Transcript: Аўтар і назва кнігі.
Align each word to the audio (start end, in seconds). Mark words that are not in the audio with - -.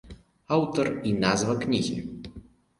Аўтар 0.57 0.89
і 1.11 1.13
назва 1.25 1.59
кнігі. 1.63 1.97